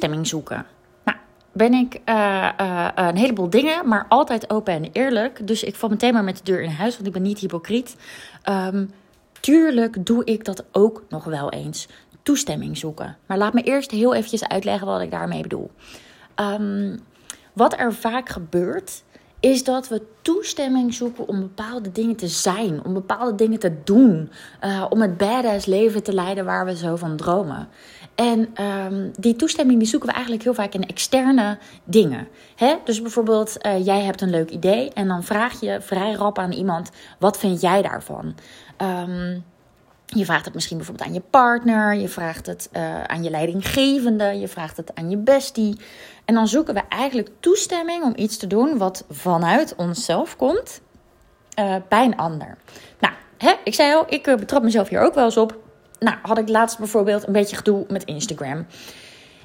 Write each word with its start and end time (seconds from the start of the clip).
toestemming 0.00 0.26
zoeken. 0.26 0.66
Nou, 1.04 1.18
ben 1.52 1.72
ik 1.72 2.00
uh, 2.08 2.48
uh, 2.60 2.88
een 2.94 3.16
heleboel 3.16 3.50
dingen, 3.50 3.88
maar 3.88 4.06
altijd 4.08 4.50
open 4.50 4.74
en 4.74 4.88
eerlijk. 4.92 5.46
Dus 5.46 5.62
ik 5.62 5.74
val 5.74 5.88
meteen 5.88 6.12
maar 6.12 6.24
met 6.24 6.36
de 6.36 6.42
deur 6.42 6.62
in 6.62 6.70
huis, 6.70 6.94
want 6.94 7.06
ik 7.06 7.12
ben 7.12 7.22
niet 7.22 7.38
hypocriet. 7.38 7.96
Um, 8.48 8.90
tuurlijk 9.40 10.06
doe 10.06 10.24
ik 10.24 10.44
dat 10.44 10.64
ook 10.72 11.04
nog 11.08 11.24
wel 11.24 11.50
eens. 11.50 11.88
Toestemming 12.22 12.78
zoeken. 12.78 13.16
Maar 13.26 13.38
laat 13.38 13.52
me 13.52 13.62
eerst 13.62 13.90
heel 13.90 14.14
eventjes 14.14 14.48
uitleggen 14.48 14.86
wat 14.86 15.00
ik 15.00 15.10
daarmee 15.10 15.42
bedoel. 15.42 15.70
Um, 16.36 17.00
wat 17.52 17.78
er 17.78 17.94
vaak 17.94 18.28
gebeurt, 18.28 19.02
is 19.40 19.64
dat 19.64 19.88
we 19.88 20.02
toestemming 20.22 20.94
zoeken 20.94 21.28
om 21.28 21.40
bepaalde 21.40 21.92
dingen 21.92 22.16
te 22.16 22.28
zijn, 22.28 22.84
om 22.84 22.94
bepaalde 22.94 23.34
dingen 23.34 23.58
te 23.58 23.74
doen, 23.84 24.30
uh, 24.64 24.86
om 24.88 25.00
het 25.00 25.16
badass 25.16 25.66
leven 25.66 26.02
te 26.02 26.12
leiden 26.12 26.44
waar 26.44 26.64
we 26.64 26.76
zo 26.76 26.96
van 26.96 27.16
dromen. 27.16 27.68
En 28.14 28.64
um, 28.64 29.10
die 29.18 29.36
toestemming 29.36 29.78
die 29.78 29.88
zoeken 29.88 30.08
we 30.08 30.14
eigenlijk 30.14 30.44
heel 30.44 30.54
vaak 30.54 30.74
in 30.74 30.86
externe 30.86 31.58
dingen. 31.84 32.28
Hè? 32.56 32.74
Dus 32.84 33.02
bijvoorbeeld, 33.02 33.56
uh, 33.66 33.84
jij 33.84 34.00
hebt 34.00 34.20
een 34.20 34.30
leuk 34.30 34.50
idee 34.50 34.90
en 34.92 35.08
dan 35.08 35.22
vraag 35.22 35.60
je 35.60 35.80
vrij 35.80 36.12
rap 36.12 36.38
aan 36.38 36.52
iemand: 36.52 36.90
wat 37.18 37.38
vind 37.38 37.60
jij 37.60 37.82
daarvan? 37.82 38.34
Um, 38.78 39.44
je 40.16 40.24
vraagt 40.24 40.44
het 40.44 40.54
misschien 40.54 40.76
bijvoorbeeld 40.76 41.08
aan 41.08 41.14
je 41.14 41.22
partner, 41.30 41.94
je 41.94 42.08
vraagt 42.08 42.46
het 42.46 42.68
uh, 42.72 43.02
aan 43.02 43.22
je 43.22 43.30
leidinggevende, 43.30 44.24
je 44.24 44.48
vraagt 44.48 44.76
het 44.76 44.94
aan 44.94 45.10
je 45.10 45.16
bestie. 45.16 45.80
En 46.24 46.34
dan 46.34 46.48
zoeken 46.48 46.74
we 46.74 46.82
eigenlijk 46.88 47.28
toestemming 47.40 48.04
om 48.04 48.12
iets 48.16 48.36
te 48.36 48.46
doen 48.46 48.78
wat 48.78 49.04
vanuit 49.10 49.74
onszelf 49.76 50.36
komt 50.36 50.80
uh, 51.58 51.74
bij 51.88 52.04
een 52.04 52.16
ander. 52.16 52.56
Nou, 52.98 53.14
hè, 53.38 53.54
ik 53.64 53.74
zei 53.74 53.94
al, 53.94 54.04
ik 54.08 54.22
betrap 54.22 54.62
mezelf 54.62 54.88
hier 54.88 55.00
ook 55.00 55.14
wel 55.14 55.24
eens 55.24 55.36
op. 55.36 55.58
Nou, 55.98 56.16
had 56.22 56.38
ik 56.38 56.48
laatst 56.48 56.78
bijvoorbeeld 56.78 57.26
een 57.26 57.32
beetje 57.32 57.56
gedoe 57.56 57.84
met 57.88 58.04
Instagram. 58.04 58.66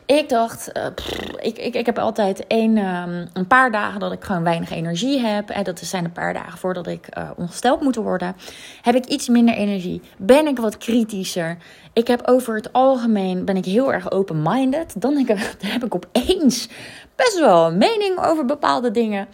Ik 0.05 0.29
dacht, 0.29 0.71
pff, 0.95 1.19
ik, 1.41 1.57
ik, 1.57 1.75
ik 1.75 1.85
heb 1.85 1.99
altijd 1.99 2.45
een, 2.47 2.77
um, 2.77 3.27
een 3.33 3.47
paar 3.47 3.71
dagen 3.71 3.99
dat 3.99 4.11
ik 4.11 4.23
gewoon 4.23 4.43
weinig 4.43 4.71
energie 4.71 5.19
heb. 5.19 5.49
En 5.49 5.63
dat 5.63 5.79
zijn 5.79 6.05
een 6.05 6.11
paar 6.11 6.33
dagen 6.33 6.57
voordat 6.57 6.87
ik 6.87 7.07
uh, 7.17 7.29
ongesteld 7.35 7.81
moet 7.81 7.95
worden. 7.95 8.35
Heb 8.81 8.95
ik 8.95 9.05
iets 9.05 9.27
minder 9.27 9.55
energie? 9.55 10.01
Ben 10.17 10.47
ik 10.47 10.59
wat 10.59 10.77
kritischer? 10.77 11.57
Ik 11.93 12.07
heb 12.07 12.27
over 12.27 12.55
het 12.55 12.73
algemeen, 12.73 13.45
ben 13.45 13.57
ik 13.57 13.65
heel 13.65 13.93
erg 13.93 14.11
open-minded. 14.11 15.01
Dan, 15.01 15.25
heb 15.59 15.83
ik 15.83 15.95
opeens 16.03 16.69
best 17.15 17.39
wel 17.39 17.65
een 17.65 17.77
mening 17.77 18.19
over 18.19 18.45
bepaalde 18.45 18.91
dingen. 18.91 19.27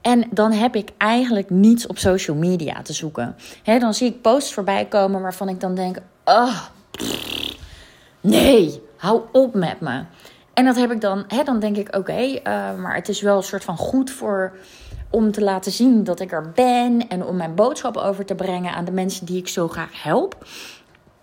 En 0.00 0.24
dan 0.30 0.52
heb 0.52 0.76
ik 0.76 0.90
eigenlijk 0.98 1.50
niets 1.50 1.86
op 1.86 1.98
social 1.98 2.36
media 2.36 2.82
te 2.82 2.92
zoeken. 2.92 3.36
Dan 3.64 3.94
zie 3.94 4.08
ik 4.08 4.22
posts 4.22 4.52
voorbij 4.52 4.84
komen 4.84 5.22
waarvan 5.22 5.48
ik 5.48 5.60
dan 5.60 5.74
denk, 5.74 5.98
oh, 6.24 6.62
nee 8.20 8.86
hou 8.98 9.20
op 9.32 9.54
met 9.54 9.80
me. 9.80 10.04
En 10.54 10.64
dat 10.64 10.76
heb 10.76 10.90
ik 10.90 11.00
dan, 11.00 11.24
hè, 11.28 11.42
dan 11.42 11.60
denk 11.60 11.76
ik, 11.76 11.96
oké, 11.96 12.22
uh, 12.22 12.40
maar 12.76 12.94
het 12.94 13.08
is 13.08 13.20
wel 13.20 13.36
een 13.36 13.42
soort 13.42 13.64
van 13.64 13.76
goed 13.76 14.10
voor 14.10 14.56
om 15.10 15.32
te 15.32 15.42
laten 15.42 15.72
zien 15.72 16.04
dat 16.04 16.20
ik 16.20 16.32
er 16.32 16.50
ben 16.54 17.08
en 17.08 17.24
om 17.24 17.36
mijn 17.36 17.54
boodschap 17.54 17.96
over 17.96 18.24
te 18.24 18.34
brengen 18.34 18.74
aan 18.74 18.84
de 18.84 18.92
mensen 18.92 19.26
die 19.26 19.36
ik 19.36 19.48
zo 19.48 19.68
graag 19.68 20.02
help. 20.02 20.46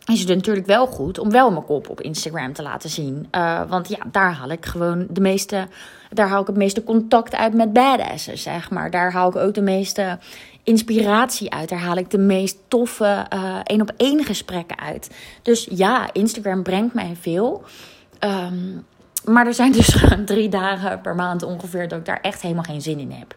Is 0.05 0.19
het 0.19 0.27
natuurlijk 0.27 0.65
wel 0.65 0.87
goed 0.87 1.19
om 1.19 1.31
wel 1.31 1.51
mijn 1.51 1.65
kop 1.65 1.89
op 1.89 2.01
Instagram 2.01 2.53
te 2.53 2.61
laten 2.61 2.89
zien. 2.89 3.27
Uh, 3.31 3.61
want 3.67 3.89
ja, 3.89 3.97
daar 4.11 4.33
haal 4.33 4.49
ik 4.49 4.65
gewoon 4.65 5.07
de 5.09 5.21
meeste. 5.21 5.67
Daar 6.09 6.27
haal 6.27 6.41
ik 6.41 6.47
het 6.47 6.55
meeste 6.55 6.83
contact 6.83 7.35
uit 7.35 7.53
met 7.53 7.73
badasses, 7.73 8.41
zeg 8.41 8.69
maar. 8.69 8.91
Daar 8.91 9.11
haal 9.11 9.29
ik 9.29 9.35
ook 9.35 9.53
de 9.53 9.61
meeste 9.61 10.19
inspiratie 10.63 11.53
uit. 11.53 11.69
Daar 11.69 11.79
haal 11.79 11.95
ik 11.95 12.09
de 12.09 12.17
meest 12.17 12.57
toffe 12.67 13.25
één 13.63 13.81
op 13.81 13.91
één 13.97 14.23
gesprekken 14.23 14.79
uit. 14.79 15.09
Dus 15.41 15.67
ja, 15.71 16.09
Instagram 16.13 16.63
brengt 16.63 16.93
mij 16.93 17.15
veel. 17.19 17.63
Um, 18.19 18.85
maar 19.25 19.47
er 19.47 19.53
zijn 19.53 19.71
dus 19.71 20.05
drie 20.25 20.49
dagen 20.49 21.01
per 21.01 21.15
maand 21.15 21.43
ongeveer 21.43 21.87
dat 21.87 21.99
ik 21.99 22.05
daar 22.05 22.21
echt 22.21 22.41
helemaal 22.41 22.63
geen 22.63 22.81
zin 22.81 22.99
in 22.99 23.11
heb. 23.11 23.35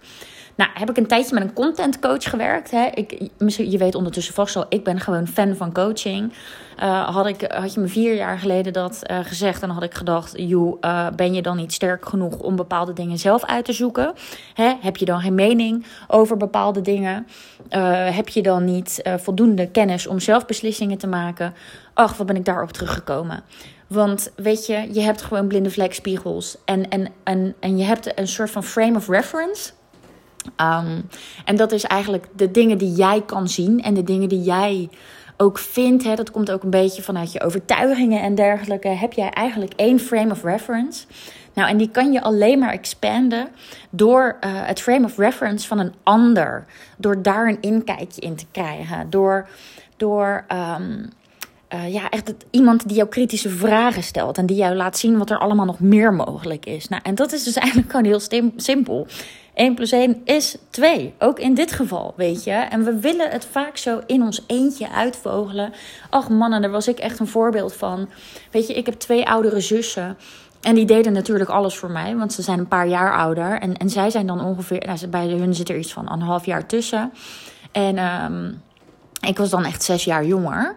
Nou, 0.58 0.70
heb 0.74 0.90
ik 0.90 0.96
een 0.96 1.06
tijdje 1.06 1.34
met 1.34 1.42
een 1.42 1.52
content 1.52 1.98
coach 1.98 2.30
gewerkt. 2.30 2.70
Hè? 2.70 2.86
Ik, 2.94 3.28
je 3.56 3.78
weet 3.78 3.94
ondertussen 3.94 4.34
vast 4.34 4.56
al, 4.56 4.66
ik 4.68 4.84
ben 4.84 5.00
gewoon 5.00 5.26
fan 5.26 5.56
van 5.56 5.72
coaching. 5.72 6.32
Uh, 6.78 7.08
had, 7.08 7.26
ik, 7.26 7.42
had 7.52 7.74
je 7.74 7.80
me 7.80 7.88
vier 7.88 8.14
jaar 8.14 8.38
geleden 8.38 8.72
dat 8.72 9.02
uh, 9.10 9.18
gezegd, 9.22 9.60
dan 9.60 9.70
had 9.70 9.82
ik 9.82 9.94
gedacht: 9.94 10.32
joh, 10.36 10.76
uh, 10.80 11.06
ben 11.16 11.34
je 11.34 11.42
dan 11.42 11.56
niet 11.56 11.72
sterk 11.72 12.08
genoeg 12.08 12.38
om 12.38 12.56
bepaalde 12.56 12.92
dingen 12.92 13.18
zelf 13.18 13.44
uit 13.44 13.64
te 13.64 13.72
zoeken? 13.72 14.12
Hè? 14.54 14.74
Heb 14.80 14.96
je 14.96 15.04
dan 15.04 15.20
geen 15.20 15.34
mening 15.34 15.86
over 16.08 16.36
bepaalde 16.36 16.80
dingen? 16.80 17.26
heb 18.12 18.28
je 18.28 18.42
dan 18.42 18.64
niet 18.64 19.02
voldoende 19.16 19.70
kennis 19.70 20.06
om 20.06 20.18
zelf 20.18 20.46
beslissingen 20.46 20.98
te 20.98 21.06
maken? 21.06 21.54
Ach, 21.94 22.16
wat 22.16 22.26
ben 22.26 22.36
ik 22.36 22.44
daarop 22.44 22.72
teruggekomen? 22.72 23.42
Want 23.86 24.32
weet 24.36 24.66
je, 24.66 24.88
je 24.92 25.00
hebt 25.00 25.22
gewoon 25.22 25.46
blinde 25.46 25.70
vlekspiegels. 25.70 26.56
En, 26.64 26.88
en, 26.88 27.08
en, 27.22 27.54
en 27.60 27.76
je 27.76 27.84
hebt 27.84 28.18
een 28.18 28.28
soort 28.28 28.50
van 28.50 28.64
frame 28.64 28.96
of 28.96 29.08
reference. 29.08 29.72
Um, 30.46 31.08
en 31.44 31.56
dat 31.56 31.72
is 31.72 31.84
eigenlijk 31.84 32.26
de 32.36 32.50
dingen 32.50 32.78
die 32.78 32.92
jij 32.92 33.22
kan 33.26 33.48
zien 33.48 33.82
en 33.82 33.94
de 33.94 34.04
dingen 34.04 34.28
die 34.28 34.42
jij 34.42 34.88
ook 35.36 35.58
vindt. 35.58 36.04
Hè, 36.04 36.14
dat 36.14 36.30
komt 36.30 36.50
ook 36.50 36.62
een 36.62 36.70
beetje 36.70 37.02
vanuit 37.02 37.32
je 37.32 37.40
overtuigingen 37.40 38.22
en 38.22 38.34
dergelijke. 38.34 38.88
Heb 38.88 39.12
jij 39.12 39.30
eigenlijk 39.30 39.72
één 39.76 40.00
frame 40.00 40.30
of 40.30 40.42
reference? 40.42 41.06
Nou, 41.54 41.70
en 41.70 41.76
die 41.76 41.90
kan 41.90 42.12
je 42.12 42.22
alleen 42.22 42.58
maar 42.58 42.72
expanden 42.72 43.48
door 43.90 44.36
uh, 44.40 44.50
het 44.52 44.80
frame 44.80 45.04
of 45.04 45.16
reference 45.16 45.66
van 45.66 45.78
een 45.78 45.94
ander. 46.02 46.64
Door 46.96 47.22
daar 47.22 47.48
een 47.48 47.60
inkijkje 47.60 48.20
in 48.20 48.36
te 48.36 48.46
krijgen. 48.50 49.10
Door, 49.10 49.48
door 49.96 50.44
um, 50.52 51.08
uh, 51.74 51.92
ja, 51.92 52.10
echt 52.10 52.34
iemand 52.50 52.88
die 52.88 52.96
jou 52.96 53.08
kritische 53.08 53.50
vragen 53.50 54.02
stelt. 54.02 54.38
En 54.38 54.46
die 54.46 54.56
jou 54.56 54.74
laat 54.74 54.98
zien 54.98 55.18
wat 55.18 55.30
er 55.30 55.38
allemaal 55.38 55.66
nog 55.66 55.80
meer 55.80 56.14
mogelijk 56.14 56.66
is. 56.66 56.88
Nou, 56.88 57.02
en 57.04 57.14
dat 57.14 57.32
is 57.32 57.44
dus 57.44 57.56
eigenlijk 57.64 57.90
gewoon 57.90 58.06
heel 58.06 58.20
simpel. 58.56 59.06
1 59.58 59.74
plus 59.74 59.92
1 59.92 60.20
is 60.24 60.56
2. 60.70 61.14
Ook 61.18 61.38
in 61.38 61.54
dit 61.54 61.72
geval, 61.72 62.14
weet 62.16 62.44
je. 62.44 62.50
En 62.50 62.84
we 62.84 62.98
willen 62.98 63.30
het 63.30 63.44
vaak 63.50 63.76
zo 63.76 64.00
in 64.06 64.22
ons 64.22 64.44
eentje 64.46 64.90
uitvogelen. 64.90 65.72
Ach 66.10 66.28
mannen, 66.28 66.62
daar 66.62 66.70
was 66.70 66.88
ik 66.88 66.98
echt 66.98 67.18
een 67.18 67.26
voorbeeld 67.26 67.74
van. 67.74 68.08
Weet 68.50 68.66
je, 68.66 68.74
ik 68.74 68.86
heb 68.86 68.94
twee 68.94 69.28
oudere 69.28 69.60
zussen. 69.60 70.16
En 70.60 70.74
die 70.74 70.84
deden 70.84 71.12
natuurlijk 71.12 71.50
alles 71.50 71.76
voor 71.76 71.90
mij, 71.90 72.16
want 72.16 72.32
ze 72.32 72.42
zijn 72.42 72.58
een 72.58 72.68
paar 72.68 72.88
jaar 72.88 73.16
ouder. 73.16 73.60
En, 73.60 73.76
en 73.76 73.90
zij 73.90 74.10
zijn 74.10 74.26
dan 74.26 74.44
ongeveer, 74.44 74.82
nou, 74.86 75.06
bij 75.06 75.26
hun 75.26 75.54
zit 75.54 75.68
er 75.68 75.78
iets 75.78 75.92
van 75.92 76.12
een 76.12 76.20
half 76.20 76.46
jaar 76.46 76.66
tussen. 76.66 77.12
En 77.72 77.98
um, 77.98 78.62
ik 79.20 79.38
was 79.38 79.50
dan 79.50 79.64
echt 79.64 79.82
zes 79.82 80.04
jaar 80.04 80.24
jonger. 80.24 80.76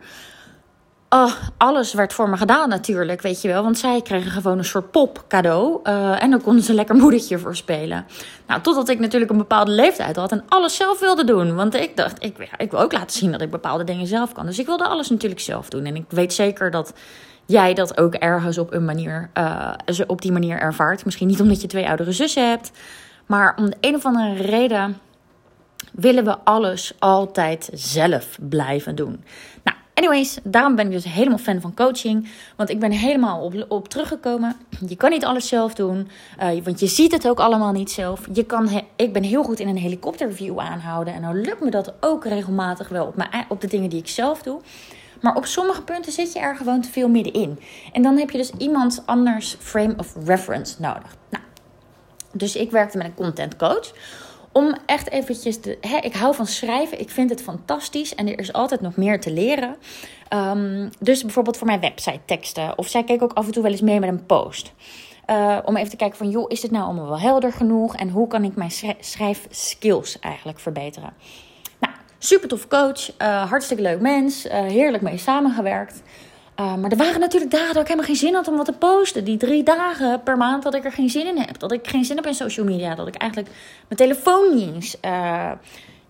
Oh, 1.13 1.33
alles 1.57 1.93
werd 1.93 2.13
voor 2.13 2.29
me 2.29 2.37
gedaan 2.37 2.69
natuurlijk, 2.69 3.21
weet 3.21 3.41
je 3.41 3.47
wel. 3.47 3.63
Want 3.63 3.77
zij 3.77 4.01
kregen 4.01 4.31
gewoon 4.31 4.57
een 4.57 4.65
soort 4.65 4.91
pop 4.91 5.23
cadeau. 5.27 5.79
Uh, 5.83 6.23
en 6.23 6.29
dan 6.29 6.41
konden 6.41 6.63
ze 6.63 6.73
lekker 6.73 6.95
moedertje 6.95 7.39
voor 7.39 7.55
spelen. 7.55 8.05
Nou, 8.47 8.61
totdat 8.61 8.89
ik 8.89 8.99
natuurlijk 8.99 9.31
een 9.31 9.37
bepaalde 9.37 9.71
leeftijd 9.71 10.15
had 10.15 10.31
en 10.31 10.43
alles 10.47 10.75
zelf 10.75 10.99
wilde 10.99 11.23
doen. 11.23 11.55
Want 11.55 11.75
ik 11.75 11.97
dacht, 11.97 12.23
ik, 12.23 12.49
ik 12.57 12.71
wil 12.71 12.79
ook 12.79 12.91
laten 12.91 13.17
zien 13.17 13.31
dat 13.31 13.41
ik 13.41 13.49
bepaalde 13.49 13.83
dingen 13.83 14.07
zelf 14.07 14.31
kan. 14.31 14.45
Dus 14.45 14.59
ik 14.59 14.65
wilde 14.65 14.87
alles 14.87 15.09
natuurlijk 15.09 15.41
zelf 15.41 15.69
doen. 15.69 15.85
En 15.85 15.95
ik 15.95 16.05
weet 16.09 16.33
zeker 16.33 16.71
dat 16.71 16.93
jij 17.45 17.73
dat 17.73 17.97
ook 17.97 18.13
ergens 18.13 18.57
op 18.57 18.73
een 18.73 18.85
manier, 18.85 19.29
uh, 19.37 19.73
op 20.07 20.21
die 20.21 20.31
manier 20.31 20.59
ervaart. 20.59 21.05
Misschien 21.05 21.27
niet 21.27 21.41
omdat 21.41 21.61
je 21.61 21.67
twee 21.67 21.87
oudere 21.87 22.11
zussen 22.11 22.49
hebt. 22.49 22.71
Maar 23.25 23.55
om 23.57 23.69
de 23.69 23.77
een 23.81 23.95
of 23.95 24.05
andere 24.05 24.33
reden 24.33 24.99
willen 25.91 26.23
we 26.23 26.37
alles 26.43 26.93
altijd 26.99 27.69
zelf 27.73 28.37
blijven 28.39 28.95
doen. 28.95 29.23
Nou, 29.63 29.77
Anyways, 29.93 30.39
daarom 30.43 30.75
ben 30.75 30.85
ik 30.85 30.91
dus 30.91 31.03
helemaal 31.03 31.37
fan 31.37 31.61
van 31.61 31.73
coaching. 31.73 32.29
Want 32.55 32.69
ik 32.69 32.79
ben 32.79 32.91
helemaal 32.91 33.41
op, 33.41 33.65
op 33.67 33.87
teruggekomen. 33.87 34.55
Je 34.87 34.95
kan 34.95 35.09
niet 35.09 35.25
alles 35.25 35.47
zelf 35.47 35.73
doen. 35.73 36.09
Uh, 36.41 36.63
want 36.63 36.79
je 36.79 36.87
ziet 36.87 37.11
het 37.11 37.27
ook 37.27 37.39
allemaal 37.39 37.71
niet 37.71 37.91
zelf. 37.91 38.27
Je 38.33 38.45
kan 38.45 38.69
ik 38.95 39.13
ben 39.13 39.23
heel 39.23 39.43
goed 39.43 39.59
in 39.59 39.67
een 39.67 39.77
helikopterview 39.77 40.59
aanhouden. 40.59 41.13
En 41.13 41.21
nou 41.21 41.41
lukt 41.41 41.61
me 41.61 41.69
dat 41.69 41.93
ook 41.99 42.25
regelmatig 42.25 42.89
wel 42.89 43.05
op, 43.05 43.27
op 43.47 43.61
de 43.61 43.67
dingen 43.67 43.89
die 43.89 43.99
ik 43.99 44.07
zelf 44.07 44.41
doe. 44.41 44.61
Maar 45.21 45.35
op 45.35 45.45
sommige 45.45 45.81
punten 45.81 46.11
zit 46.11 46.33
je 46.33 46.39
er 46.39 46.55
gewoon 46.55 46.81
te 46.81 46.89
veel 46.89 47.09
middenin. 47.09 47.59
En 47.91 48.01
dan 48.01 48.17
heb 48.17 48.29
je 48.29 48.37
dus 48.37 48.51
iemand 48.57 49.03
anders 49.05 49.55
frame 49.59 49.93
of 49.97 50.15
reference 50.25 50.75
nodig. 50.79 51.15
Nou, 51.29 51.43
dus 52.31 52.55
ik 52.55 52.71
werkte 52.71 52.97
met 52.97 53.07
een 53.07 53.13
content 53.13 53.55
coach 53.55 53.91
om 54.51 54.75
echt 54.85 55.09
eventjes 55.09 55.59
te. 55.59 55.77
Hè, 55.81 55.97
ik 55.97 56.13
hou 56.13 56.35
van 56.35 56.47
schrijven. 56.47 56.99
Ik 56.99 57.09
vind 57.09 57.29
het 57.29 57.41
fantastisch. 57.41 58.15
En 58.15 58.27
er 58.27 58.39
is 58.39 58.53
altijd 58.53 58.81
nog 58.81 58.95
meer 58.95 59.19
te 59.19 59.31
leren. 59.31 59.75
Um, 60.33 60.89
dus 60.99 61.21
bijvoorbeeld 61.21 61.57
voor 61.57 61.67
mijn 61.67 61.79
website 61.79 62.19
teksten. 62.25 62.77
Of 62.77 62.87
zij 62.87 63.03
keek 63.03 63.21
ook 63.21 63.33
af 63.33 63.45
en 63.45 63.51
toe 63.51 63.63
wel 63.63 63.71
eens 63.71 63.81
mee 63.81 63.99
met 63.99 64.09
een 64.09 64.25
post. 64.25 64.73
Uh, 65.27 65.57
om 65.65 65.75
even 65.75 65.89
te 65.89 65.95
kijken 65.95 66.17
van, 66.17 66.29
joh, 66.29 66.45
is 66.47 66.61
dit 66.61 66.71
nou 66.71 66.83
allemaal 66.83 67.07
wel 67.07 67.19
helder 67.19 67.53
genoeg? 67.53 67.95
En 67.95 68.09
hoe 68.09 68.27
kan 68.27 68.43
ik 68.43 68.55
mijn 68.55 68.71
schrijfskills 68.99 70.19
eigenlijk 70.19 70.59
verbeteren? 70.59 71.13
Nou, 71.79 71.93
super 72.17 72.47
tof 72.47 72.67
coach. 72.67 73.21
Uh, 73.21 73.49
hartstikke 73.49 73.83
leuk 73.83 73.99
mens. 73.99 74.45
Uh, 74.45 74.51
heerlijk 74.51 75.03
mee 75.03 75.17
samengewerkt. 75.17 76.01
Uh, 76.61 76.75
maar 76.75 76.91
er 76.91 76.97
waren 76.97 77.19
natuurlijk 77.19 77.51
dagen 77.51 77.73
dat 77.73 77.81
ik 77.81 77.87
helemaal 77.87 78.05
geen 78.05 78.15
zin 78.15 78.33
had 78.33 78.47
om 78.47 78.57
wat 78.57 78.65
te 78.65 78.73
posten. 78.73 79.23
Die 79.23 79.37
drie 79.37 79.63
dagen 79.63 80.23
per 80.23 80.37
maand 80.37 80.63
dat 80.63 80.75
ik 80.75 80.85
er 80.85 80.91
geen 80.91 81.09
zin 81.09 81.27
in 81.27 81.37
heb. 81.37 81.59
Dat 81.59 81.71
ik 81.71 81.87
geen 81.87 82.05
zin 82.05 82.15
heb 82.15 82.25
in 82.25 82.33
social 82.33 82.65
media. 82.65 82.95
Dat 82.95 83.07
ik 83.07 83.15
eigenlijk 83.15 83.51
mijn 83.87 83.99
telefoon 83.99 84.55
niet 84.55 84.97
uh, 85.05 85.51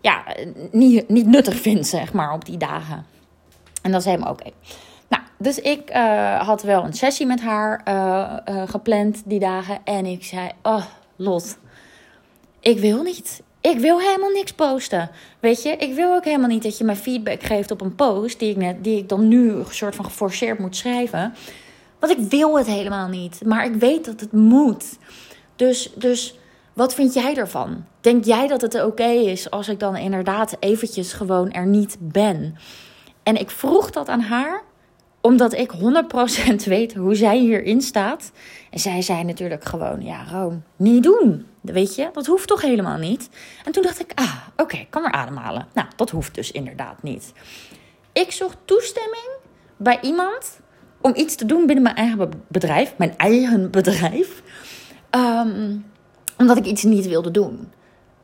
ja, 0.01 0.23
niet, 0.71 1.09
niet 1.09 1.25
nuttig 1.25 1.55
vind, 1.55 1.87
zeg 1.87 2.13
maar, 2.13 2.33
op 2.33 2.45
die 2.45 2.57
dagen. 2.57 3.05
En 3.81 3.91
dat 3.91 3.99
is 3.99 4.05
helemaal 4.05 4.31
oké. 4.31 4.49
Nou, 5.07 5.23
dus 5.37 5.59
ik 5.59 5.95
uh, 5.95 6.41
had 6.41 6.63
wel 6.63 6.83
een 6.83 6.93
sessie 6.93 7.25
met 7.25 7.41
haar 7.41 7.81
gepland 8.67 9.21
die 9.25 9.39
dagen. 9.39 9.79
En 9.83 10.05
ik 10.05 10.23
zei: 10.23 10.49
Oh, 10.61 10.85
Lot, 11.15 11.57
ik 12.59 12.79
wil 12.79 13.03
niet. 13.03 13.41
Ik 13.61 13.79
wil 13.79 13.99
helemaal 13.99 14.29
niks 14.29 14.53
posten. 14.53 15.09
Weet 15.39 15.63
je, 15.63 15.69
ik 15.69 15.93
wil 15.93 16.13
ook 16.13 16.25
helemaal 16.25 16.49
niet 16.49 16.63
dat 16.63 16.77
je 16.77 16.83
mij 16.83 16.95
feedback 16.95 17.43
geeft 17.43 17.71
op 17.71 17.81
een 17.81 17.95
post 17.95 18.39
die 18.39 18.49
ik, 18.49 18.57
net, 18.57 18.83
die 18.83 18.97
ik 18.97 19.09
dan 19.09 19.27
nu 19.27 19.51
een 19.51 19.65
soort 19.69 19.95
van 19.95 20.05
geforceerd 20.05 20.59
moet 20.59 20.75
schrijven. 20.75 21.33
Want 21.99 22.11
ik 22.11 22.29
wil 22.29 22.57
het 22.57 22.67
helemaal 22.67 23.07
niet. 23.07 23.41
Maar 23.45 23.65
ik 23.65 23.73
weet 23.73 24.05
dat 24.05 24.19
het 24.19 24.31
moet. 24.31 24.97
Dus, 25.55 25.91
dus 25.95 26.39
wat 26.73 26.93
vind 26.93 27.13
jij 27.13 27.35
ervan? 27.35 27.85
Denk 28.01 28.25
jij 28.25 28.47
dat 28.47 28.61
het 28.61 28.83
oké 28.83 29.09
is 29.09 29.49
als 29.49 29.67
ik 29.67 29.79
dan 29.79 29.95
inderdaad 29.95 30.55
eventjes 30.59 31.13
gewoon 31.13 31.51
er 31.51 31.65
niet 31.65 31.97
ben? 31.99 32.55
En 33.23 33.39
ik 33.39 33.49
vroeg 33.49 33.89
dat 33.89 34.07
aan 34.07 34.21
haar 34.21 34.63
omdat 35.21 35.53
ik 35.53 35.71
100% 36.53 36.55
weet 36.65 36.93
hoe 36.93 37.15
zij 37.15 37.37
hierin 37.37 37.81
staat. 37.81 38.31
En 38.69 38.79
zij 38.79 39.01
zei 39.01 39.23
natuurlijk 39.23 39.63
gewoon: 39.63 40.03
Ja, 40.03 40.23
Room, 40.31 40.63
niet 40.75 41.03
doen. 41.03 41.45
Weet 41.61 41.95
je, 41.95 42.09
dat 42.13 42.25
hoeft 42.25 42.47
toch 42.47 42.61
helemaal 42.61 42.97
niet? 42.97 43.29
En 43.65 43.71
toen 43.71 43.83
dacht 43.83 43.99
ik: 43.99 44.11
Ah, 44.15 44.35
oké, 44.57 44.85
kan 44.89 45.01
maar 45.01 45.11
ademhalen. 45.11 45.67
Nou, 45.73 45.87
dat 45.95 46.09
hoeft 46.09 46.35
dus 46.35 46.51
inderdaad 46.51 47.03
niet. 47.03 47.33
Ik 48.13 48.31
zocht 48.31 48.57
toestemming 48.65 49.29
bij 49.77 49.99
iemand 50.01 50.59
om 51.01 51.11
iets 51.15 51.35
te 51.35 51.45
doen 51.45 51.65
binnen 51.65 51.83
mijn 51.83 51.95
eigen 51.95 52.31
bedrijf, 52.47 52.93
mijn 52.97 53.17
eigen 53.17 53.71
bedrijf, 53.71 54.41
um, 55.11 55.85
omdat 56.37 56.57
ik 56.57 56.65
iets 56.65 56.83
niet 56.83 57.07
wilde 57.07 57.31
doen. 57.31 57.71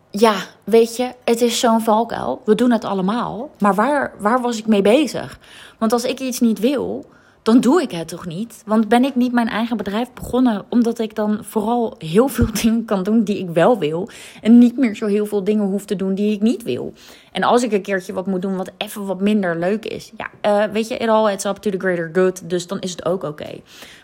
Ja, 0.09 0.35
weet 0.63 0.95
je, 0.95 1.13
het 1.23 1.41
is 1.41 1.59
zo'n 1.59 1.81
valkuil. 1.81 2.41
We 2.45 2.55
doen 2.55 2.71
het 2.71 2.85
allemaal. 2.85 3.49
Maar 3.59 3.75
waar, 3.75 4.13
waar 4.19 4.41
was 4.41 4.57
ik 4.57 4.67
mee 4.67 4.81
bezig? 4.81 5.39
Want 5.77 5.93
als 5.93 6.03
ik 6.03 6.19
iets 6.19 6.39
niet 6.39 6.59
wil, 6.59 7.05
dan 7.47 7.59
doe 7.59 7.81
ik 7.81 7.91
het 7.91 8.07
toch 8.07 8.25
niet? 8.25 8.61
Want 8.65 8.87
ben 8.87 9.03
ik 9.03 9.15
niet 9.15 9.31
mijn 9.31 9.47
eigen 9.47 9.77
bedrijf 9.77 10.11
begonnen 10.13 10.65
omdat 10.69 10.99
ik 10.99 11.15
dan 11.15 11.39
vooral 11.41 11.95
heel 11.97 12.27
veel 12.27 12.47
dingen 12.61 12.85
kan 12.85 13.03
doen 13.03 13.23
die 13.23 13.37
ik 13.37 13.49
wel 13.49 13.79
wil. 13.79 14.09
En 14.41 14.57
niet 14.57 14.77
meer 14.77 14.95
zo 14.95 15.05
heel 15.05 15.25
veel 15.25 15.43
dingen 15.43 15.65
hoef 15.65 15.85
te 15.85 15.95
doen 15.95 16.15
die 16.15 16.33
ik 16.33 16.41
niet 16.41 16.63
wil. 16.63 16.93
En 17.31 17.43
als 17.43 17.63
ik 17.63 17.71
een 17.71 17.81
keertje 17.81 18.13
wat 18.13 18.27
moet 18.27 18.41
doen 18.41 18.55
wat 18.55 18.71
even 18.77 19.05
wat 19.05 19.21
minder 19.21 19.59
leuk 19.59 19.85
is. 19.85 20.11
Ja, 20.17 20.29
uh, 20.65 20.73
weet 20.73 20.87
je, 20.87 20.97
it 20.97 21.07
all 21.07 21.31
it's 21.31 21.45
up 21.45 21.55
to 21.55 21.69
the 21.69 21.79
greater 21.79 22.09
good. 22.13 22.49
Dus 22.49 22.67
dan 22.67 22.79
is 22.79 22.91
het 22.91 23.05
ook 23.05 23.23
oké. 23.23 23.59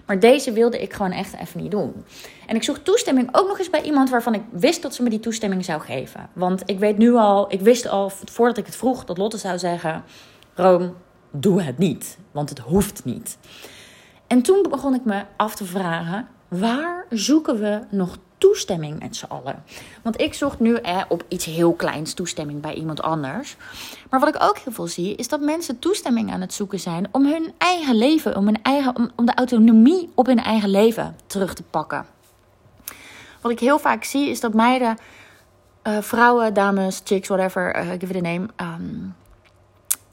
Maar 0.06 0.20
deze 0.20 0.52
wilde 0.52 0.82
ik 0.82 0.94
gewoon 0.94 1.12
echt 1.12 1.34
even 1.40 1.62
niet 1.62 1.72
doen. 1.72 1.94
En 2.48 2.56
ik 2.56 2.64
zocht 2.64 2.86
toestemming 2.86 3.30
ook 3.32 3.48
nog 3.48 3.60
eens 3.60 3.70
bij 3.70 3.82
iemand 3.82 4.10
waarvan 4.10 4.34
ik 4.34 4.42
wist 4.52 4.82
dat 4.82 4.96
ze 4.96 5.04
me 5.04 5.10
die 5.10 5.20
toestemming 5.20 5.66
zou 5.66 5.82
geven. 5.82 6.30
Want 6.34 6.62
ik 6.66 6.80
weet 6.80 6.98
nu 6.98 7.16
al, 7.16 7.52
ik 7.52 7.62
wist 7.62 7.88
al 7.88 8.12
voordat 8.26 8.58
ik 8.58 8.66
het 8.66 8.76
vroeg 8.76 9.06
dat 9.06 9.18
Lotte 9.18 9.38
zou 9.38 9.58
zeggen: 9.58 10.04
Room, 10.54 10.94
doe 11.34 11.62
het 11.62 11.78
niet, 11.78 12.18
want 12.32 12.50
het 12.50 12.60
hoeft 12.60 13.06
niet. 13.06 13.38
En 14.28 14.42
toen 14.42 14.66
begon 14.70 14.94
ik 14.94 15.06
me 15.06 15.24
af 15.38 15.56
te 15.56 15.66
vragen: 15.66 16.28
waar 16.48 17.06
zoeken 17.10 17.60
we 17.60 17.82
nog 17.90 18.18
toestemming 18.38 19.00
met 19.00 19.16
z'n 19.16 19.26
allen? 19.26 19.64
Want 20.02 20.22
ik 20.22 20.34
zocht 20.34 20.60
nu 20.60 20.76
eh, 20.76 21.02
op 21.08 21.26
iets 21.28 21.46
heel 21.46 21.74
kleins 21.74 22.14
toestemming 22.14 22.62
bij 22.62 22.74
iemand 22.74 23.02
anders. 23.02 23.56
Maar 24.10 24.20
wat 24.20 24.36
ik 24.36 24.44
ook 24.44 24.58
heel 24.58 24.74
veel 24.74 24.88
zie, 24.88 25.16
is 25.16 25.28
dat 25.28 25.42
mensen 25.42 25.80
toestemming 25.80 26.32
aan 26.32 26.42
het 26.42 26.54
zoeken 26.54 26.80
zijn 26.80 27.08
om 27.12 27.26
hun 27.26 27.54
eigen 27.58 27.96
leven, 27.96 28.38
om, 28.38 28.46
hun 28.46 28.62
eigen, 28.62 28.96
om, 29.16 29.26
de 29.26 29.34
autonomie 29.34 30.10
op 30.16 30.26
hun 30.26 30.40
eigen 30.40 30.70
leven 30.70 31.16
terug 31.28 31.54
te 31.54 31.64
pakken. 31.64 32.06
Wat 33.42 33.52
ik 33.52 33.60
heel 33.60 33.80
vaak 33.80 34.04
zie, 34.04 34.30
is 34.30 34.40
dat 34.40 34.54
meiden, 34.54 34.98
uh, 35.88 36.02
vrouwen, 36.02 36.54
dames, 36.54 37.02
chicks, 37.04 37.28
whatever, 37.28 37.76
uh, 37.76 37.90
give 37.90 38.14
it 38.14 38.16
a 38.16 38.22
name. 38.22 38.48
Um, 38.62 39.16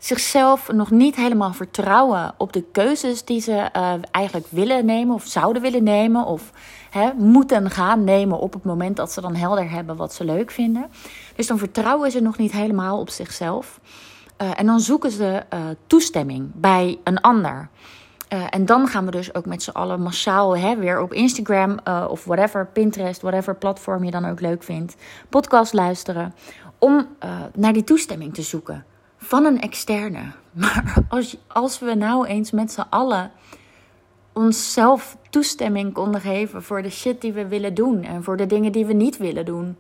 zichzelf 0.00 0.72
nog 0.72 0.90
niet 0.90 1.16
helemaal 1.16 1.52
vertrouwen 1.52 2.34
op 2.36 2.52
de 2.52 2.64
keuzes 2.72 3.24
die 3.24 3.40
ze 3.40 3.70
uh, 3.76 3.92
eigenlijk 4.10 4.46
willen 4.50 4.84
nemen 4.84 5.14
of 5.14 5.26
zouden 5.26 5.62
willen 5.62 5.82
nemen 5.82 6.24
of 6.24 6.52
hè, 6.90 7.12
moeten 7.14 7.70
gaan 7.70 8.04
nemen 8.04 8.38
op 8.38 8.52
het 8.52 8.64
moment 8.64 8.96
dat 8.96 9.12
ze 9.12 9.20
dan 9.20 9.34
helder 9.34 9.70
hebben 9.70 9.96
wat 9.96 10.14
ze 10.14 10.24
leuk 10.24 10.50
vinden. 10.50 10.86
Dus 11.36 11.46
dan 11.46 11.58
vertrouwen 11.58 12.10
ze 12.10 12.20
nog 12.20 12.38
niet 12.38 12.52
helemaal 12.52 13.00
op 13.00 13.10
zichzelf. 13.10 13.80
Uh, 14.42 14.50
en 14.54 14.66
dan 14.66 14.80
zoeken 14.80 15.10
ze 15.10 15.42
uh, 15.54 15.60
toestemming 15.86 16.50
bij 16.54 16.98
een 17.04 17.20
ander. 17.20 17.68
en 18.50 18.66
dan 18.66 18.88
gaan 18.88 19.04
we 19.04 19.10
dus 19.10 19.34
ook 19.34 19.46
met 19.46 19.62
z'n 19.62 19.70
allen 19.70 20.02
massaal 20.02 20.56
hè, 20.56 20.76
weer 20.76 21.00
op 21.00 21.12
Instagram 21.12 21.78
of 22.08 22.24
whatever, 22.24 22.66
Pinterest, 22.66 23.20
whatever 23.20 23.56
platform 23.56 24.04
je 24.04 24.10
dan 24.10 24.24
ook 24.24 24.40
leuk 24.40 24.62
vindt, 24.62 24.96
podcast 25.28 25.72
luisteren. 25.72 26.34
Om 26.78 27.06
naar 27.54 27.72
die 27.72 27.84
toestemming 27.84 28.34
te 28.34 28.42
zoeken 28.42 28.84
van 29.20 29.44
een 29.44 29.60
externe. 29.60 30.22
Maar 30.52 30.94
als, 31.08 31.36
als 31.46 31.78
we 31.78 31.94
nou 31.94 32.26
eens 32.26 32.50
met 32.50 32.72
z'n 32.72 32.84
allen 32.90 33.30
onszelf 34.32 35.16
toestemming 35.30 35.92
konden 35.92 36.20
geven 36.20 36.62
voor 36.62 36.82
de 36.82 36.90
shit 36.90 37.20
die 37.20 37.32
we 37.32 37.48
willen 37.48 37.74
doen 37.74 38.04
en 38.04 38.24
voor 38.24 38.36
de 38.36 38.46
dingen 38.46 38.72
die 38.72 38.86
we 38.86 38.92
niet 38.92 39.16
willen 39.16 39.44
doen. 39.44 39.76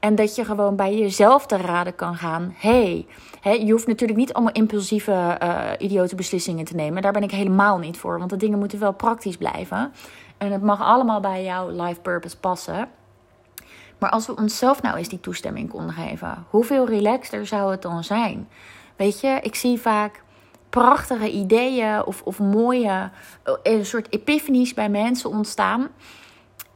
En 0.00 0.14
dat 0.14 0.34
je 0.34 0.44
gewoon 0.44 0.76
bij 0.76 0.98
jezelf 0.98 1.46
te 1.46 1.56
raden 1.56 1.94
kan 1.94 2.14
gaan. 2.14 2.54
hey, 2.56 3.06
je 3.42 3.70
hoeft 3.70 3.86
natuurlijk 3.86 4.18
niet 4.18 4.32
allemaal 4.32 4.52
impulsieve, 4.52 5.38
uh, 5.42 5.70
idiote 5.78 6.14
beslissingen 6.14 6.64
te 6.64 6.74
nemen. 6.74 7.02
Daar 7.02 7.12
ben 7.12 7.22
ik 7.22 7.30
helemaal 7.30 7.78
niet 7.78 7.96
voor. 7.96 8.18
Want 8.18 8.30
de 8.30 8.36
dingen 8.36 8.58
moeten 8.58 8.78
wel 8.78 8.92
praktisch 8.92 9.36
blijven. 9.36 9.92
En 10.38 10.52
het 10.52 10.62
mag 10.62 10.80
allemaal 10.80 11.20
bij 11.20 11.44
jouw 11.44 11.68
life 11.68 12.00
purpose 12.00 12.38
passen. 12.38 12.88
Maar 13.98 14.10
als 14.10 14.26
we 14.26 14.36
onszelf 14.36 14.82
nou 14.82 14.96
eens 14.96 15.08
die 15.08 15.20
toestemming 15.20 15.70
konden 15.70 15.94
geven, 15.94 16.44
hoeveel 16.50 16.86
relaxter 16.86 17.46
zou 17.46 17.70
het 17.70 17.82
dan 17.82 18.04
zijn? 18.04 18.48
Weet 18.96 19.20
je, 19.20 19.38
ik 19.42 19.54
zie 19.54 19.80
vaak 19.80 20.22
prachtige 20.70 21.30
ideeën 21.30 22.04
of, 22.04 22.22
of 22.22 22.38
mooie, 22.38 23.10
eh, 23.42 23.54
een 23.62 23.86
soort 23.86 24.12
epiphanies 24.12 24.74
bij 24.74 24.88
mensen 24.88 25.30
ontstaan. 25.30 25.88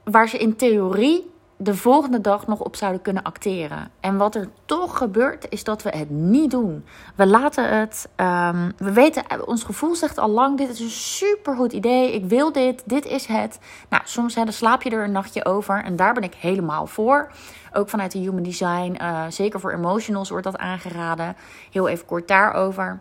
Waar 0.05 0.29
ze 0.29 0.39
in 0.39 0.57
theorie 0.57 1.32
de 1.63 1.75
volgende 1.75 2.21
dag 2.21 2.47
nog 2.47 2.61
op 2.61 2.77
zouden 2.77 3.03
kunnen 3.03 3.23
acteren. 3.23 3.91
En 4.01 4.17
wat 4.17 4.35
er 4.35 4.49
toch 4.65 4.97
gebeurt, 4.97 5.47
is 5.49 5.65
dat 5.65 5.83
we 5.83 5.91
het 5.91 6.11
niet 6.11 6.51
doen. 6.51 6.85
We 7.15 7.27
laten 7.27 7.79
het. 7.79 8.09
Um, 8.17 8.73
we 8.77 8.93
weten, 8.93 9.47
ons 9.47 9.65
gevoel 9.65 9.95
zegt 9.95 10.19
al 10.19 10.29
lang: 10.29 10.59
dit 10.59 10.69
is 10.69 10.81
een 10.81 10.91
supergoed 10.91 11.73
idee. 11.73 12.13
Ik 12.13 12.25
wil 12.25 12.53
dit. 12.53 12.83
Dit 12.87 13.07
is 13.07 13.27
het. 13.27 13.59
Nou, 13.89 14.03
soms 14.07 14.35
hè, 14.35 14.45
dan 14.45 14.53
slaap 14.53 14.83
je 14.83 14.91
er 14.91 15.05
een 15.05 15.13
nachtje 15.13 15.45
over. 15.45 15.85
En 15.85 15.97
daar 15.97 16.15
ben 16.15 16.23
ik 16.23 16.35
helemaal 16.35 16.87
voor. 16.87 17.33
Ook 17.73 17.89
vanuit 17.89 18.13
de 18.13 18.19
human 18.19 18.43
design. 18.43 18.97
Uh, 19.01 19.25
zeker 19.29 19.61
voor 19.61 19.73
emotionals 19.73 20.31
wordt 20.31 20.45
dat 20.45 20.59
aangeraden. 20.59 21.37
Heel 21.71 21.89
even 21.89 22.07
kort 22.07 22.29
daarover 22.29 23.01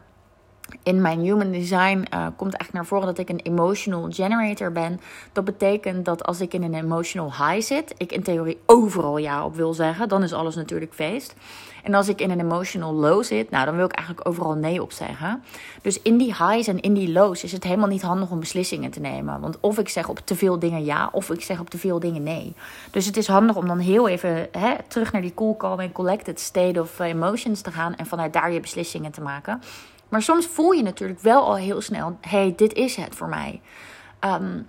in 0.84 1.02
mijn 1.02 1.20
human 1.20 1.52
design 1.52 1.98
uh, 1.98 2.28
komt 2.36 2.54
eigenlijk 2.54 2.74
naar 2.74 2.86
voren 2.86 3.06
dat 3.06 3.18
ik 3.18 3.30
een 3.30 3.40
emotional 3.40 4.08
generator 4.10 4.72
ben. 4.72 5.00
Dat 5.32 5.46
betekent 5.46 6.06
dat 6.06 6.24
als 6.24 6.42
ik 6.42 6.54
in 6.54 6.63
een 6.63 6.74
emotional 6.74 7.32
high 7.32 7.68
zit, 7.68 7.94
ik 7.98 8.12
in 8.12 8.24
theorie 8.24 8.60
overal 8.66 9.18
ja 9.18 9.46
op 9.46 9.56
wil 9.56 9.74
zeggen, 9.74 10.10
dan 10.10 10.24
is 10.24 10.34
alles 10.34 10.56
natuurlijk 10.56 10.94
feest. 10.94 11.36
En 11.84 11.94
als 11.94 12.08
ik 12.08 12.22
in 12.22 12.32
een 12.32 12.40
emotional 12.40 12.94
low 12.94 13.24
zit, 13.24 13.50
nou 13.50 13.66
dan 13.66 13.75
wil 13.75 13.86
ik 13.86 13.92
eigenlijk 13.92 14.28
overal 14.28 14.54
nee 14.54 14.82
op 14.82 14.92
zeggen. 14.92 15.44
Dus 15.82 16.01
in 16.01 16.18
die 16.18 16.36
highs 16.36 16.68
en 16.68 16.80
in 16.80 16.94
die 16.94 17.12
lows 17.12 17.44
is 17.44 17.51
het 17.51 17.63
helemaal 17.63 17.88
niet 17.88 18.01
handig 18.01 18.32
om 18.32 18.40
beslissingen 18.40 18.92
te 18.92 19.00
nemen. 19.00 19.40
Want 19.40 19.58
of 19.60 19.78
ik 19.78 19.90
zeg 19.90 20.10
op 20.10 20.20
te 20.20 20.36
veel 20.36 20.60
dingen 20.60 20.86
ja, 20.86 21.10
of 21.12 21.30
ik 21.30 21.42
zeg 21.42 21.60
op 21.60 21.70
te 21.70 21.78
veel 21.78 22.00
dingen 22.00 22.24
nee. 22.24 22.56
Dus 22.92 23.06
het 23.06 23.18
is 23.18 23.28
handig 23.28 23.56
om 23.56 23.68
dan 23.68 23.80
heel 23.80 24.08
even 24.08 24.48
hè, 24.51 24.74
terug 24.88 25.12
naar 25.12 25.22
die 25.22 25.34
cool, 25.34 25.58
calm 25.58 25.80
en 25.80 25.92
collected 25.92 26.40
state 26.40 26.82
of 26.82 27.00
emotions 27.00 27.62
te 27.62 27.72
gaan 27.72 27.96
en 27.96 28.06
vanuit 28.06 28.34
daar 28.34 28.51
je 28.51 28.60
beslissingen 28.60 29.12
te 29.12 29.22
maken. 29.22 29.62
Maar 30.12 30.22
soms 30.22 30.48
voel 30.48 30.72
je 30.72 30.84
natuurlijk 30.84 31.20
wel 31.20 31.44
al 31.46 31.56
heel 31.56 31.82
snel: 31.82 32.18
hey, 32.22 32.53
dit 32.56 32.74
is 32.74 32.96
het 32.96 33.15
voor 33.15 33.30
mij. 33.30 33.62
Um, 34.20 34.68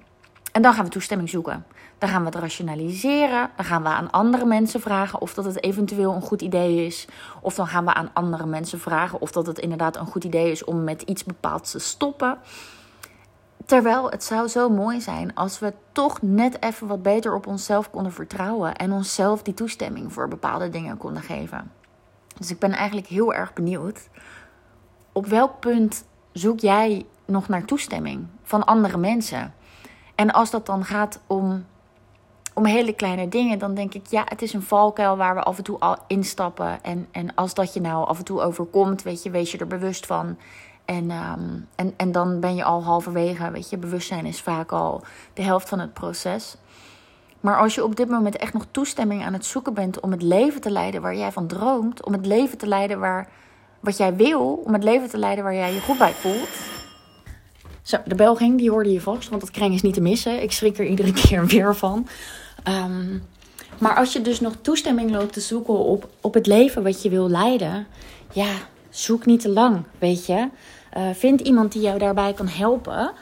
en 0.53 0.63
dan 0.63 0.75
gaan 0.75 0.85
we 0.85 0.91
toestemming 0.91 1.29
zoeken. 1.29 1.65
Dan 1.99 2.09
gaan 2.09 2.21
we 2.21 2.27
het 2.27 2.39
rationaliseren. 2.39 3.51
Dan 3.57 3.65
gaan 3.65 3.83
we 3.83 3.89
aan 3.89 4.11
andere 4.11 4.45
mensen 4.45 4.81
vragen 4.81 5.21
of 5.21 5.35
dat 5.35 5.45
het 5.45 5.63
eventueel 5.63 6.13
een 6.15 6.23
goed 6.23 6.43
idee 6.43 6.87
is. 6.87 7.07
Of 7.41 7.55
dan 7.55 7.67
gaan 7.67 7.85
we 7.85 7.95
aan 7.95 8.11
andere 8.13 8.47
mensen 8.47 8.81
vragen 8.81 9.21
of 9.21 9.33
dat 9.33 9.47
het 9.47 9.59
inderdaad 9.59 9.97
een 9.97 10.07
goed 10.07 10.25
idee 10.25 10.51
is 10.51 10.65
om 10.65 10.85
met 10.85 11.03
iets 11.03 11.25
bepaalds 11.25 11.71
te 11.71 11.79
stoppen. 11.79 12.39
Terwijl 13.67 14.11
het 14.11 14.25
zou 14.25 14.49
zo 14.49 14.69
mooi 14.69 15.01
zijn 15.01 15.35
als 15.35 15.59
we 15.59 15.73
toch 15.93 16.23
net 16.23 16.63
even 16.63 16.87
wat 16.87 17.03
beter 17.03 17.35
op 17.35 17.47
onszelf 17.47 17.91
konden 17.91 18.13
vertrouwen 18.13 18.77
en 18.77 18.93
onszelf 18.93 19.43
die 19.43 19.55
toestemming 19.55 20.13
voor 20.13 20.29
bepaalde 20.29 20.69
dingen 20.69 20.97
konden 20.97 21.23
geven. 21.23 21.73
Dus 22.39 22.51
ik 22.51 22.59
ben 22.59 22.73
eigenlijk 22.73 23.07
heel 23.07 23.35
erg 23.35 23.53
benieuwd 23.53 24.09
op 25.13 25.27
welk 25.27 25.61
punt 25.61 26.05
zoek 26.33 26.61
jij 26.61 27.07
nog 27.25 27.49
naar 27.49 27.65
toestemming 27.65 28.27
van 28.43 28.65
andere 28.65 28.99
mensen? 28.99 29.55
En 30.15 30.33
als 30.33 30.51
dat 30.51 30.67
dan 30.67 30.85
gaat 30.85 31.21
om, 31.27 31.65
om 32.55 32.65
hele 32.65 32.93
kleine 32.93 33.29
dingen, 33.29 33.59
dan 33.59 33.75
denk 33.75 33.95
ik, 33.95 34.07
ja, 34.07 34.25
het 34.29 34.43
is 34.43 34.53
een 34.53 34.63
valkuil 34.63 35.17
waar 35.17 35.35
we 35.35 35.43
af 35.43 35.59
en 35.59 35.65
toe 35.65 35.79
al 35.79 35.97
instappen. 36.07 36.83
En, 36.83 37.09
en 37.11 37.35
als 37.35 37.55
dat 37.55 37.75
je 37.75 37.81
nou 37.81 38.07
af 38.07 38.19
en 38.19 38.25
toe 38.25 38.41
overkomt, 38.41 39.03
weet 39.03 39.23
je, 39.23 39.31
wees 39.31 39.53
je 39.53 39.59
er 39.59 39.67
bewust 39.67 40.07
van. 40.07 40.37
En, 40.85 41.11
um, 41.11 41.69
en, 41.75 41.95
en 41.97 42.13
dan 42.13 42.41
ben 42.41 42.55
je 42.55 42.65
al 42.65 42.85
halverwege, 42.85 43.51
weet 43.51 43.71
je, 43.71 43.79
bewustzijn 43.79 44.27
is 44.27 44.41
vaak 44.41 44.73
al 44.73 45.03
de 45.35 45.43
helft 45.43 45.69
van 45.69 45.79
het 45.79 45.93
proces. 45.93 46.57
Maar 47.41 47.59
als 47.59 47.75
je 47.75 47.85
op 47.85 47.97
dit 47.97 48.09
moment 48.09 48.37
echt 48.37 48.53
nog 48.53 48.67
toestemming 48.71 49.25
aan 49.25 49.33
het 49.33 49.47
zoeken 49.47 49.75
bent 49.75 50.01
om 50.01 50.11
het 50.11 50.23
leven 50.23 50.61
te 50.61 50.71
leiden 50.71 51.03
waar 51.03 51.17
jij 51.17 51.33
van 51.33 51.47
droomt, 51.47 52.05
om 52.05 52.13
het 52.13 52.27
leven 52.27 52.59
te 52.59 52.67
leiden 52.67 53.01
waar 53.01 53.29
wat 53.83 53.97
jij 53.97 54.17
wil, 54.17 54.63
om 54.65 54.73
het 54.73 54.85
leven 54.85 55.09
te 55.09 55.19
leiden 55.19 55.45
waar 55.45 55.55
jij 55.55 55.75
je 55.75 55.81
goed 55.81 55.99
bij 55.99 56.13
voelt. 56.13 56.49
Zo, 57.83 57.97
de 58.05 58.15
bel 58.15 58.37
ging, 58.37 58.59
die 58.59 58.71
hoorde 58.71 58.93
je 58.93 59.01
vast, 59.01 59.29
want 59.29 59.41
dat 59.41 59.51
kreng 59.51 59.75
is 59.75 59.83
niet 59.83 59.95
te 59.95 60.01
missen. 60.01 60.43
Ik 60.43 60.53
schrik 60.53 60.79
er 60.79 60.87
iedere 60.87 61.13
keer 61.23 61.47
weer 61.47 61.77
van. 61.77 62.07
Ehm, 62.63 63.19
maar 63.79 63.97
als 63.97 64.13
je 64.13 64.23
dus 64.23 64.41
nog 64.41 64.55
toestemming 64.61 65.11
loopt 65.11 65.33
te 65.33 65.41
zoeken 65.41 65.79
op, 65.79 66.09
op 66.21 66.35
het 66.35 66.47
leven 66.47 66.83
wat 66.83 67.03
je 67.03 67.11
wil 67.11 67.29
leiden, 67.29 67.87
ja, 68.33 68.51
zoek 68.91 69.27
niet 69.27 69.41
te 69.41 69.49
lang, 69.49 69.83
weet 69.99 70.27
je. 70.27 70.49
Uh, 70.97 71.11
vind 71.13 71.41
iemand 71.41 71.73
die 71.73 71.83
jou 71.83 71.99
daarbij 71.99 72.33
kan 72.33 72.49
helpen. 72.49 73.13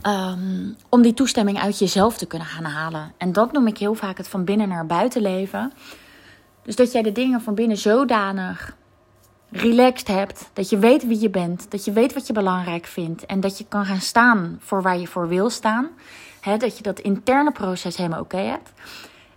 Ehm, 0.00 0.70
om 0.88 1.02
die 1.02 1.14
toestemming 1.14 1.60
uit 1.60 1.78
jezelf 1.78 2.16
te 2.16 2.26
kunnen 2.26 2.48
gaan 2.48 2.64
halen. 2.64 3.12
En 3.16 3.32
dat 3.32 3.52
noem 3.52 3.66
ik 3.66 3.78
heel 3.78 3.94
vaak 3.94 4.16
het 4.16 4.28
van 4.28 4.44
binnen 4.44 4.68
naar 4.68 4.86
buiten 4.86 5.22
leven. 5.22 5.72
Dus 6.62 6.76
dat 6.76 6.92
jij 6.92 7.02
de 7.02 7.12
dingen 7.12 7.40
van 7.40 7.54
binnen 7.54 7.76
zodanig 7.76 8.76
relaxed 9.56 10.08
hebt. 10.08 10.50
Dat 10.52 10.70
je 10.70 10.78
weet 10.78 11.06
wie 11.06 11.20
je 11.20 11.30
bent. 11.30 11.70
Dat 11.70 11.84
je 11.84 11.92
weet 11.92 12.14
wat 12.14 12.26
je 12.26 12.32
belangrijk 12.32 12.86
vindt. 12.86 13.26
En 13.26 13.40
dat 13.40 13.58
je 13.58 13.64
kan 13.68 13.84
gaan 13.84 14.00
staan 14.00 14.58
voor 14.60 14.82
waar 14.82 14.98
je 14.98 15.06
voor 15.06 15.28
wil 15.28 15.50
staan. 15.50 15.88
dat 16.58 16.76
je 16.76 16.82
dat 16.82 17.00
interne 17.00 17.52
proces 17.52 17.96
helemaal 17.96 18.20
oké 18.20 18.36
hebt. 18.36 18.72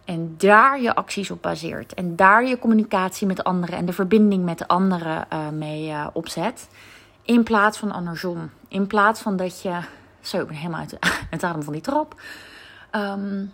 En 0.05 0.35
daar 0.37 0.81
je 0.81 0.95
acties 0.95 1.31
op 1.31 1.41
baseert. 1.41 1.93
En 1.93 2.15
daar 2.15 2.45
je 2.45 2.59
communicatie 2.59 3.27
met 3.27 3.43
anderen 3.43 3.77
en 3.77 3.85
de 3.85 3.93
verbinding 3.93 4.45
met 4.45 4.57
de 4.57 4.67
anderen 4.67 5.27
uh, 5.33 5.49
mee 5.49 5.89
uh, 5.89 6.07
opzet. 6.13 6.67
In 7.23 7.43
plaats 7.43 7.77
van 7.77 7.91
andersom. 7.91 8.49
In 8.67 8.87
plaats 8.87 9.21
van 9.21 9.35
dat 9.35 9.61
je. 9.61 9.79
Zo, 10.21 10.39
ik 10.39 10.47
ben 10.47 10.55
helemaal 10.55 10.79
uit 10.79 10.97
het 11.29 11.43
adem 11.49 11.63
van 11.63 11.73
die 11.73 11.81
trap. 11.81 12.21
Um, 12.91 13.53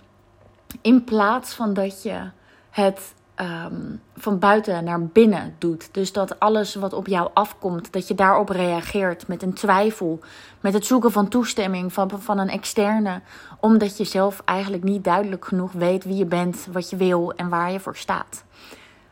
in 0.82 1.04
plaats 1.04 1.54
van 1.54 1.74
dat 1.74 2.04
je 2.04 2.30
het 2.70 3.14
um, 3.42 4.02
van 4.16 4.40
buiten 4.40 4.84
naar 4.84 5.06
binnen 5.06 5.56
doet. 5.58 5.94
Dus 5.94 6.14
dat 6.14 6.40
alles 6.40 6.76
wat 6.76 6.94
op 6.94 7.08
jou 7.08 7.30
afkomt, 7.34 7.94
dat 7.94 8.08
je 8.08 8.16
daarop 8.16 8.50
reageert 8.50 9.28
met 9.28 9.42
een 9.42 9.54
twijfel, 9.54 10.20
met 10.60 10.74
het 10.74 10.86
zoeken 10.86 11.12
van 11.12 11.28
toestemming 11.28 11.94
van, 11.94 12.10
van 12.10 12.38
een 12.38 12.50
externe, 12.50 13.22
omdat 13.60 13.98
je 13.98 14.04
zelf 14.04 14.42
eigenlijk 14.46 14.84
niet 14.84 15.04
duidelijk 15.04 15.46
genoeg 15.46 15.72
weet 15.72 16.04
wie 16.04 16.16
je 16.16 16.26
bent, 16.26 16.68
wat 16.72 16.90
je 16.90 16.96
wil 16.96 17.34
en 17.34 17.50
waar 17.50 17.72
je 17.72 17.80
voor 17.80 17.96
staat. 17.96 18.44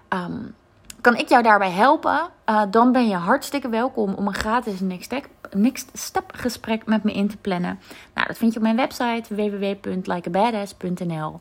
Um, 0.09 0.55
kan 1.01 1.15
ik 1.15 1.29
jou 1.29 1.43
daarbij 1.43 1.71
helpen? 1.71 2.29
Uh, 2.49 2.61
dan 2.69 2.91
ben 2.91 3.07
je 3.07 3.15
hartstikke 3.15 3.69
welkom 3.69 4.13
om 4.13 4.27
een 4.27 4.33
gratis 4.33 4.79
next 4.79 5.03
step, 5.03 5.27
next 5.51 5.89
step 5.93 6.31
gesprek 6.35 6.85
met 6.85 7.03
me 7.03 7.13
in 7.13 7.27
te 7.27 7.37
plannen. 7.37 7.79
Nou, 8.13 8.27
dat 8.27 8.37
vind 8.37 8.53
je 8.53 8.57
op 8.57 8.63
mijn 8.63 8.75
website 8.75 9.35
www.likeabadass.nl. 9.35 11.39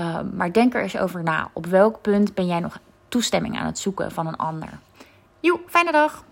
Ehm, 0.00 0.36
maar 0.36 0.52
denk 0.52 0.74
er 0.74 0.82
eens 0.82 0.98
over 0.98 1.22
na. 1.22 1.50
Op 1.52 1.66
welk 1.66 2.00
punt 2.00 2.34
ben 2.34 2.46
jij 2.46 2.60
nog 2.60 2.78
toestemming 3.08 3.58
aan 3.58 3.66
het 3.66 3.78
zoeken 3.78 4.12
van 4.12 4.26
een 4.26 4.36
ander? 4.36 4.68
Joe, 5.40 5.60
fijne 5.66 5.92
dag! 5.92 6.24